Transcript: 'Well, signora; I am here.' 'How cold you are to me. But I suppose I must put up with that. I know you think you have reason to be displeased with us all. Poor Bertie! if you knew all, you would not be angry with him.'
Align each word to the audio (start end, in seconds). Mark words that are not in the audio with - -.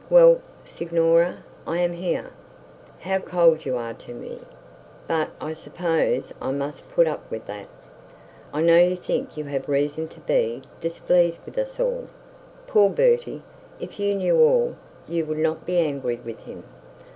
'Well, 0.09 0.41
signora; 0.65 1.43
I 1.67 1.77
am 1.77 1.93
here.' 1.93 2.31
'How 3.01 3.19
cold 3.19 3.65
you 3.65 3.77
are 3.77 3.93
to 3.93 4.15
me. 4.15 4.39
But 5.07 5.29
I 5.39 5.53
suppose 5.53 6.33
I 6.41 6.51
must 6.51 6.89
put 6.89 7.07
up 7.07 7.29
with 7.29 7.45
that. 7.45 7.67
I 8.51 8.63
know 8.63 8.79
you 8.79 8.95
think 8.95 9.37
you 9.37 9.43
have 9.43 9.69
reason 9.69 10.07
to 10.07 10.19
be 10.21 10.63
displeased 10.79 11.45
with 11.45 11.59
us 11.59 11.79
all. 11.79 12.07
Poor 12.65 12.89
Bertie! 12.89 13.43
if 13.79 13.99
you 13.99 14.15
knew 14.15 14.39
all, 14.41 14.75
you 15.07 15.23
would 15.27 15.37
not 15.37 15.67
be 15.67 15.77
angry 15.77 16.15
with 16.25 16.39
him.' 16.45 16.63